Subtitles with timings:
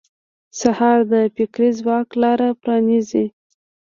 [0.59, 3.25] سهار د فکري ځواک لاره پرانیزي.